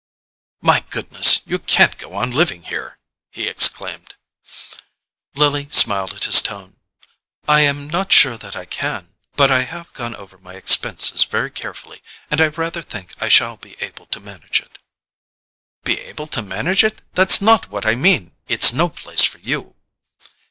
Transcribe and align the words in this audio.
"My 0.63 0.79
goodness—you 0.89 1.59
can't 1.59 1.95
go 1.99 2.15
on 2.15 2.31
living 2.31 2.63
here!" 2.63 2.97
he 3.29 3.47
exclaimed. 3.47 4.15
Lily 5.35 5.67
smiled 5.69 6.15
at 6.15 6.23
his 6.23 6.41
tone. 6.41 6.77
"I 7.47 7.61
am 7.61 7.87
not 7.87 8.11
sure 8.11 8.35
that 8.35 8.55
I 8.55 8.65
can; 8.65 9.13
but 9.35 9.51
I 9.51 9.61
have 9.61 9.93
gone 9.93 10.15
over 10.15 10.39
my 10.39 10.55
expenses 10.55 11.23
very 11.25 11.51
carefully, 11.51 12.01
and 12.31 12.41
I 12.41 12.47
rather 12.47 12.81
think 12.81 13.13
I 13.21 13.29
shall 13.29 13.57
be 13.57 13.75
able 13.79 14.07
to 14.07 14.19
manage 14.19 14.59
it." 14.59 14.79
"Be 15.83 15.99
able 15.99 16.25
to 16.33 16.41
manage 16.41 16.83
it? 16.83 17.03
That's 17.13 17.39
not 17.39 17.69
what 17.69 17.85
I 17.85 17.93
mean—it's 17.93 18.73
no 18.73 18.89
place 18.89 19.23
for 19.25 19.37
you!" 19.37 19.75